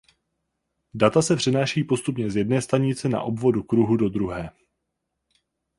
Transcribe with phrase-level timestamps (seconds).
[0.93, 4.49] Data se přenášejí postupně z jedné stanice na obvodu kruhu do druhé.